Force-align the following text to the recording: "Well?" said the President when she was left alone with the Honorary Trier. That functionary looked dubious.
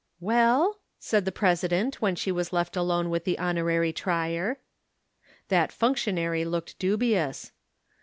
"Well?" 0.19 0.79
said 0.97 1.25
the 1.25 1.31
President 1.31 2.01
when 2.01 2.15
she 2.15 2.31
was 2.31 2.51
left 2.51 2.75
alone 2.75 3.11
with 3.11 3.23
the 3.23 3.37
Honorary 3.37 3.93
Trier. 3.93 4.57
That 5.49 5.71
functionary 5.71 6.43
looked 6.43 6.79
dubious. 6.79 7.51